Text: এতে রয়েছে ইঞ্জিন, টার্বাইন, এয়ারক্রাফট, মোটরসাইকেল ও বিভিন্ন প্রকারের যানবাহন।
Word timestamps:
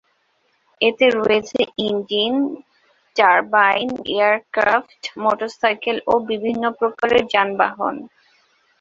এতে 0.81 1.05
রয়েছে 1.17 1.59
ইঞ্জিন, 1.87 2.33
টার্বাইন, 3.15 3.89
এয়ারক্রাফট, 4.13 5.01
মোটরসাইকেল 5.23 5.97
ও 6.07 6.13
বিভিন্ন 6.29 6.63
প্রকারের 6.79 7.23
যানবাহন। 7.33 7.95